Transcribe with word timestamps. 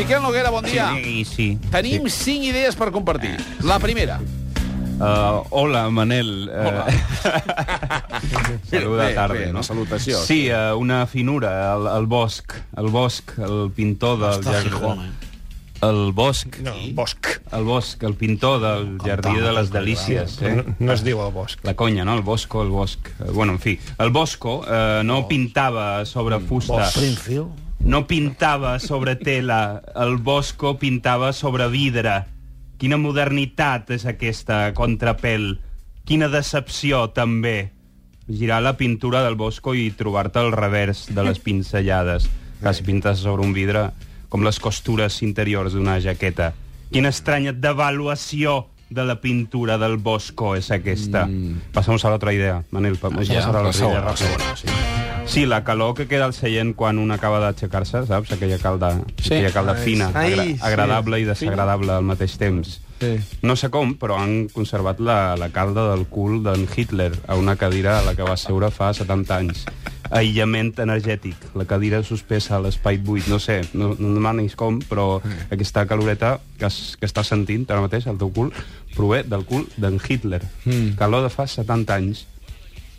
Miquel 0.00 0.22
Noguera, 0.22 0.48
bon 0.48 0.64
dia. 0.64 0.90
Sí, 0.96 1.24
sí. 1.28 1.46
Tenim 1.70 2.06
cinc 2.08 2.46
idees 2.48 2.76
per 2.78 2.88
compartir. 2.94 3.34
La 3.68 3.76
primera. 3.82 4.16
Uh, 5.00 5.44
hola, 5.50 5.82
Manel. 5.92 6.48
Uh, 6.48 6.68
Hola. 6.68 6.86
Saluda 8.70 9.06
Bé, 9.06 9.14
tarda, 9.16 9.34
bé, 9.34 9.50
no? 9.52 9.62
salutació. 9.64 10.18
Sí, 10.24 10.46
uh, 10.52 10.72
una 10.80 11.06
finura, 11.06 11.52
el, 11.74 11.86
el 11.98 12.06
bosc. 12.08 12.52
El 12.80 12.88
bosc, 12.92 13.32
el 13.44 13.70
pintor 13.76 14.18
del 14.24 14.38
Està 14.40 14.56
jardí... 14.56 14.72
Gijón, 14.72 15.04
eh? 15.06 15.12
El 15.88 16.12
bosc. 16.12 16.58
No, 16.64 16.74
bosc. 16.96 17.30
El 17.56 17.64
bosc, 17.64 18.02
el 18.04 18.14
pintor 18.20 18.60
del 18.60 18.98
jardí 19.04 19.36
de 19.40 19.52
les 19.56 19.70
delícies. 19.72 20.36
No, 20.42 20.48
Eh? 20.48 20.76
no 20.78 20.92
es 20.96 21.04
diu 21.04 21.20
el 21.24 21.32
bosc. 21.32 21.60
La 21.64 21.72
conya, 21.76 22.04
no? 22.04 22.16
El 22.16 22.24
bosco, 22.24 22.60
el 22.64 22.68
bosc. 22.72 23.08
Bueno, 23.32 23.52
en 23.56 23.60
fi, 23.60 23.78
el 23.98 24.10
bosco 24.12 24.62
eh, 24.68 25.00
no 25.04 25.26
pintava 25.28 26.04
sobre 26.04 26.40
fusta. 26.40 26.88
Springfield. 26.88 27.68
No 27.80 28.06
pintava 28.06 28.78
sobre 28.78 29.16
tela, 29.16 29.82
el 29.96 30.18
Bosco 30.18 30.74
pintava 30.78 31.32
sobre 31.32 31.66
vidre. 31.72 32.26
Quina 32.80 32.98
modernitat 33.00 33.90
és 33.96 34.04
aquesta, 34.08 34.70
contrapèl. 34.76 35.54
Quina 36.04 36.28
decepció, 36.28 37.06
també. 37.16 37.72
Girar 38.28 38.60
la 38.62 38.76
pintura 38.76 39.24
del 39.24 39.34
Bosco 39.40 39.72
i 39.74 39.90
trobar-te 39.96 40.38
al 40.42 40.52
revers 40.52 41.06
de 41.08 41.24
les 41.24 41.40
pinzellades. 41.40 42.28
Clar, 42.60 42.74
si 42.76 42.84
pintes 42.84 43.24
sobre 43.24 43.46
un 43.48 43.56
vidre, 43.56 43.88
com 44.28 44.44
les 44.44 44.60
costures 44.60 45.16
interiors 45.24 45.72
d'una 45.74 45.98
jaqueta. 46.04 46.52
Quina 46.92 47.10
estranya 47.10 47.56
devaluació 47.56 48.66
de 48.90 49.04
la 49.04 49.20
pintura 49.20 49.78
del 49.78 49.96
Bosco 49.96 50.56
és 50.58 50.70
aquesta. 50.74 51.26
Mm. 51.26 51.60
Passamos 51.72 52.04
a 52.04 52.10
l'altra 52.10 52.32
idea, 52.34 52.64
Manel. 52.70 52.98
Vamos 53.00 53.28
Ja, 53.28 53.44
a 53.46 53.52
l'altra 53.52 53.70
idea. 53.86 54.00
la 54.04 54.16
segona, 54.16 54.56
sí. 54.56 54.66
Sí, 55.26 55.46
la 55.46 55.62
calor 55.62 55.94
que 55.94 56.08
queda 56.08 56.24
al 56.24 56.32
seient 56.34 56.74
quan 56.74 56.98
un 56.98 57.12
acaba 57.14 57.38
d'aixecar-se, 57.38 58.04
saps? 58.08 58.32
Aquella 58.32 58.58
calda, 58.58 59.00
Sí. 59.22 59.34
aquella 59.34 59.52
calda 59.52 59.72
Ai, 59.76 59.84
fina, 59.84 60.10
ai, 60.14 60.32
agra 60.32 60.44
sí. 60.44 60.58
agradable 60.60 61.20
i 61.20 61.24
desagradable 61.24 61.92
al 61.92 62.02
mateix 62.02 62.36
temps. 62.36 62.80
Sí. 63.00 63.16
No 63.42 63.54
sé 63.56 63.70
com, 63.70 63.94
però 63.96 64.18
han 64.18 64.48
conservat 64.52 64.98
la, 65.00 65.36
la 65.36 65.48
calda 65.50 65.86
del 65.94 66.06
cul 66.06 66.42
d'en 66.42 66.66
Hitler 66.76 67.12
a 67.28 67.36
una 67.36 67.54
cadira 67.56 68.00
a 68.00 68.02
la 68.02 68.14
que 68.16 68.22
va 68.26 68.36
seure 68.36 68.70
fa 68.70 68.92
70 68.92 69.36
anys. 69.36 69.64
Aïllament 70.10 70.72
energètic, 70.82 71.36
la 71.54 71.64
cadira 71.70 72.00
suspesa 72.02 72.56
a 72.56 72.62
l'espai 72.64 72.98
buit, 72.98 73.28
no 73.30 73.38
sé, 73.38 73.60
no, 73.78 73.92
no 73.94 74.08
em 74.08 74.16
demanis 74.18 74.56
com, 74.58 74.80
però 74.90 75.20
aquesta 75.54 75.84
caloreta 75.86 76.32
que, 76.58 76.66
es, 76.66 76.96
que 76.98 77.06
estàs 77.06 77.30
sentint 77.30 77.68
ara 77.68 77.84
mateix 77.84 78.08
al 78.10 78.18
teu 78.18 78.32
cul 78.34 78.50
prové 78.96 79.22
del 79.22 79.46
cul 79.46 79.68
d'en 79.78 80.00
Hitler. 80.02 80.42
Mm. 80.64 80.96
Calor 80.98 81.22
de 81.28 81.30
fa 81.32 81.46
70 81.46 81.94
anys. 81.94 82.24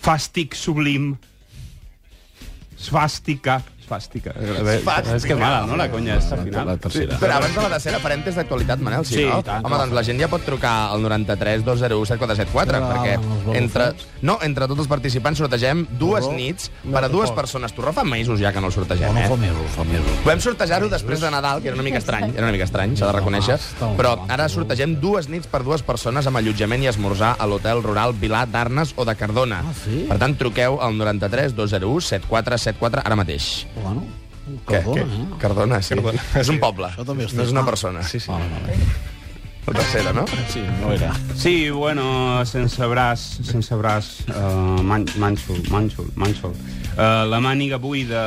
Fàstic 0.00 0.54
sublim. 0.56 1.16
Svàstica. 2.80 3.60
Svàstica. 3.90 4.32
Svàstica. 4.38 5.16
És 5.16 5.24
que 5.26 5.34
mala, 5.34 5.64
no, 5.66 5.76
la 5.76 5.88
conya 5.90 6.14
aquesta 6.14 6.36
La, 6.38 6.44
final. 6.46 6.66
la 6.70 6.76
tercera. 6.78 7.18
Però 7.18 7.36
abans 7.40 7.54
de 7.56 7.62
la 7.64 7.70
tercera 7.74 7.98
farem 8.02 8.22
test 8.22 8.38
d'actualitat, 8.38 8.78
Manel, 8.86 9.04
sí, 9.04 9.14
Sí, 9.20 9.24
no? 9.26 9.42
tant, 9.42 9.64
Home, 9.66 9.76
doncs 9.82 9.92
la 9.98 10.02
gent 10.06 10.20
ja 10.20 10.28
pot 10.30 10.44
trucar 10.46 10.74
al 10.94 11.02
93 11.02 11.64
201 11.66 12.06
7474, 12.06 12.78
Ah, 12.80 12.92
perquè 12.94 13.56
entre, 13.58 13.88
no, 14.22 14.38
entre 14.46 14.68
tots 14.70 14.80
els 14.84 14.88
participants 14.88 15.38
sortegem 15.42 15.86
dues 15.98 16.28
nits 16.30 16.70
No, 16.84 16.92
per 16.94 17.04
a 17.04 17.08
dues 17.08 17.30
persones. 17.32 17.72
Torró 17.74 17.92
fa 17.92 18.04
mesos 18.04 18.38
ja 18.40 18.52
que 18.52 18.60
no 18.60 18.68
el 18.68 18.72
sortegem, 18.72 19.12
No, 19.12 19.20
no 19.20 19.28
fa 19.28 19.34
eh? 19.34 19.38
mesos, 19.38 19.70
fa 19.74 19.84
mesos. 19.84 20.24
Vam 20.24 20.40
sortejar-ho 20.40 20.88
després 20.88 21.20
de 21.20 21.30
Nadal, 21.30 21.60
que 21.62 21.68
era 21.68 21.74
una 21.74 21.82
mica 21.84 21.98
estrany, 21.98 22.30
era 22.34 22.44
una 22.46 22.52
mica 22.52 22.64
estrany, 22.64 22.96
s'ha 22.96 23.06
de 23.10 23.12
reconèixer, 23.18 23.58
però 23.98 24.14
ara 24.28 24.48
sortegem 24.48 24.94
dues 25.00 25.28
nits 25.28 25.46
per 25.50 25.62
dues 25.66 25.82
persones 25.82 26.26
amb 26.26 26.36
allotjament 26.38 26.82
i 26.84 26.86
esmorzar 26.92 27.34
a 27.38 27.46
l'hotel 27.46 27.82
rural 27.82 28.14
Vilà 28.14 28.46
d'Arnes 28.46 28.94
o 28.96 29.04
de 29.04 29.14
Cardona. 29.16 29.62
Ah, 29.66 29.74
sí? 29.84 30.04
Per 30.08 30.18
tant, 30.18 30.36
truqueu 30.38 30.78
al 30.80 30.96
93 30.96 31.54
201 31.56 32.00
7474 32.00 33.02
ara 33.04 33.16
mateix. 33.16 33.66
Bueno? 33.82 34.04
Cardona, 34.66 35.02
Què? 35.02 35.06
eh? 35.06 35.38
Cardona, 35.38 35.82
sí. 35.82 35.94
Cardona. 35.94 36.22
És 36.40 36.48
un 36.50 36.58
poble, 36.58 36.88
Això 36.90 37.04
també 37.06 37.24
és 37.28 37.34
no 37.36 37.44
és 37.44 37.52
una 37.54 37.64
persona. 37.66 38.02
Sí, 38.02 38.18
sí. 38.18 38.30
Vale, 38.32 38.48
vale. 38.50 38.78
La 39.66 39.74
tercera, 39.76 40.12
no? 40.16 40.24
Sí, 40.48 40.62
no 40.80 40.90
era. 40.92 41.12
Sí, 41.36 41.70
bueno, 41.70 42.44
sense 42.48 42.86
braç, 42.90 43.20
sense 43.46 43.76
braç, 43.76 44.08
uh, 44.32 44.80
man, 44.82 45.04
manxol, 45.20 45.60
manxol, 45.70 46.08
manxol. 46.18 46.56
Uh, 46.96 47.28
la 47.30 47.38
màniga 47.44 47.78
buida, 47.78 48.22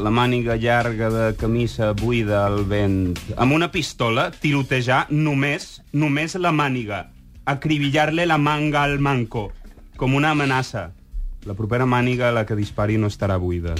la 0.00 0.12
màniga 0.14 0.56
llarga 0.56 1.10
de 1.12 1.26
camisa 1.36 1.90
buida 1.98 2.46
al 2.46 2.62
vent. 2.64 3.18
Amb 3.36 3.52
una 3.58 3.68
pistola, 3.74 4.30
tirotejar 4.30 5.08
només, 5.10 5.82
només 5.92 6.38
la 6.40 6.54
màniga. 6.56 7.08
Acribillar-le 7.44 8.24
la 8.30 8.38
manga 8.38 8.86
al 8.86 8.96
manco, 9.02 9.50
com 9.98 10.14
una 10.14 10.30
amenaça. 10.30 10.92
La 11.44 11.58
propera 11.58 11.84
màniga, 11.90 12.30
la 12.32 12.46
que 12.46 12.56
dispari, 12.56 12.96
no 13.02 13.10
estarà 13.10 13.36
buida. 13.36 13.74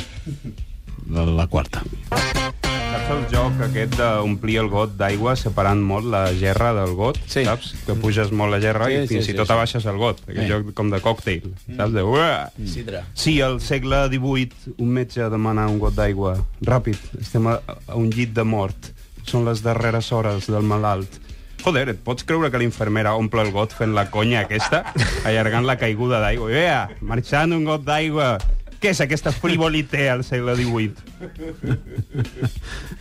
La, 1.12 1.24
la 1.28 1.46
quarta. 1.46 1.82
Saps 2.12 3.08
el 3.12 3.22
joc 3.32 3.60
aquest 3.66 3.94
d'omplir 3.98 4.58
el 4.62 4.68
got 4.72 4.94
d'aigua 5.00 5.32
separant 5.36 5.80
molt 5.84 6.06
la 6.12 6.22
gerra 6.36 6.70
del 6.76 6.94
got? 6.96 7.18
Sí. 7.28 7.42
Saps? 7.46 7.72
Que 7.86 7.96
puges 8.00 8.30
molt 8.36 8.52
la 8.54 8.60
gerra 8.62 8.88
Sí, 8.90 8.98
i 9.02 9.08
fins 9.10 9.26
sí, 9.28 9.32
i 9.32 9.36
tot 9.36 9.48
sí. 9.48 9.54
abaixes 9.56 9.86
el 9.88 9.98
got. 10.00 10.20
Aquell 10.26 10.44
Sí. 10.46 10.50
joc 10.52 10.70
com 10.76 10.90
de 10.92 11.00
còctel. 11.04 11.50
Saps? 11.76 11.92
De... 11.92 12.02
Uah! 12.04 12.50
Sidra. 12.68 13.04
Sí, 13.14 13.40
al 13.44 13.60
segle 13.64 14.06
XVIII 14.12 14.76
un 14.78 14.88
metge 14.92 15.28
demana 15.32 15.66
un 15.68 15.78
got 15.82 15.96
d'aigua. 15.98 16.36
Ràpid, 16.64 16.96
estem 17.20 17.46
a, 17.52 17.58
a 17.88 17.96
un 17.96 18.08
llit 18.12 18.32
de 18.36 18.44
mort. 18.44 18.92
Són 19.28 19.44
les 19.48 19.62
darreres 19.62 20.08
hores 20.12 20.48
del 20.50 20.62
malalt. 20.66 21.20
Joder, 21.62 21.84
et 21.92 22.00
pots 22.02 22.24
creure 22.26 22.48
que 22.50 22.58
l'infermera 22.58 23.12
omple 23.14 23.44
el 23.44 23.52
got 23.54 23.70
fent 23.76 23.92
la 23.94 24.08
conya 24.10 24.40
aquesta? 24.48 24.82
Allargant 25.28 25.64
la 25.68 25.76
caiguda 25.78 26.18
d'aigua. 26.24 26.48
Vea, 26.50 26.80
marxant 27.00 27.52
un 27.54 27.64
got 27.68 27.84
d'aigua. 27.86 28.32
Què 28.82 28.90
és 28.90 28.98
aquesta 28.98 29.30
frivolité 29.30 30.08
al 30.10 30.24
segle 30.26 30.56
XVIII? 30.58 31.76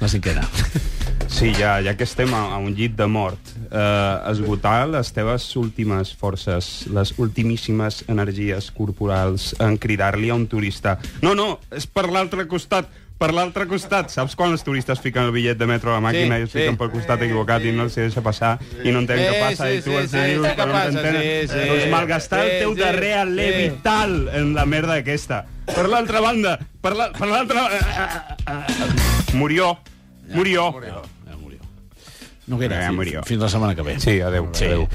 La 0.01 0.09
cinquena. 0.11 0.43
Sí, 1.31 1.49
ja, 1.57 1.79
ja 1.81 1.95
que 1.97 2.05
estem 2.05 2.29
a, 2.37 2.41
a 2.53 2.59
un 2.61 2.75
llit 2.77 2.93
de 2.99 3.07
mort, 3.09 3.53
eh, 3.65 4.15
esgotar 4.29 4.83
les 4.91 5.09
teves 5.15 5.47
últimes 5.57 6.11
forces, 6.13 6.69
les 6.93 7.13
ultimíssimes 7.17 8.03
energies 8.11 8.69
corporals 8.77 9.55
en 9.63 9.79
cridar-li 9.81 10.29
a 10.29 10.37
un 10.37 10.45
turista 10.51 10.99
no, 11.23 11.33
no, 11.33 11.55
és 11.73 11.87
per 11.87 12.11
l'altre 12.11 12.45
costat, 12.51 12.91
per 13.21 13.29
l'altre 13.37 13.67
costat. 13.69 14.09
Saps 14.09 14.33
quan 14.35 14.49
els 14.55 14.63
turistes 14.65 14.97
fiquen 15.03 15.27
el 15.29 15.31
bitllet 15.35 15.59
de 15.59 15.67
metro 15.69 15.91
a 15.93 15.99
la 15.99 16.01
màquina 16.01 16.39
Sí, 16.39 16.41
i 16.41 16.47
es 16.47 16.51
fiquen 16.55 16.73
sí. 16.73 16.79
pel 16.81 16.89
costat 16.95 17.21
equivocat 17.27 17.61
i 17.69 17.71
no 17.75 17.85
els 17.85 17.95
deixa 17.99 18.23
passar 18.25 18.55
i 18.81 18.89
no 18.89 19.03
entenen 19.03 19.27
Eh, 19.27 19.29
què 19.35 19.41
passa 19.45 19.69
i 19.69 19.77
tu 19.85 19.91
sí, 19.91 19.97
els 20.01 20.09
sí, 20.09 20.17
dius 20.31 20.47
què 20.47 20.65
no 20.65 20.73
t'entenen. 20.79 21.21
sí, 21.21 21.53
sí. 21.53 21.67
Doncs 21.69 21.87
malgastar 21.93 22.39
el 22.47 22.51
teu 22.63 22.73
sí, 22.73 22.81
darrer 22.81 23.13
alè 23.21 23.47
sí. 23.51 23.59
vital 23.69 24.17
en 24.41 24.53
la 24.57 24.65
merda 24.65 24.97
aquesta. 25.03 25.43
Per 25.71 25.85
l'altra 25.87 26.19
banda, 26.19 26.57
per 26.81 26.95
la- 26.97 27.11
per 27.13 27.27
l'altra... 27.29 27.67
Murió. 29.33 29.77
Murió. 30.33 30.71
Ja 30.73 31.37
murió. 31.37 31.59
Noguera, 32.47 32.75
Ja 32.81 32.87
fins, 32.87 32.95
murió. 32.97 33.23
fins 33.23 33.41
la 33.41 33.49
setmana 33.49 33.75
que 33.75 33.81
ve. 33.81 33.99
Sí, 33.99 34.19
adeu. 34.19 34.49
Sí. 34.53 34.65
adeu. 34.65 34.87